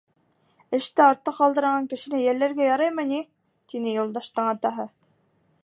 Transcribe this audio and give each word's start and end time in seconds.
Эште 0.77 1.03
артта 1.09 1.33
ҡалдырған 1.39 1.89
кешене 1.91 2.21
йәлләргә 2.23 2.65
яраймы 2.69 3.07
ни? 3.11 3.21
-тине 3.27 3.95
Юлдаштың 3.99 4.51
атаһы. 4.55 4.87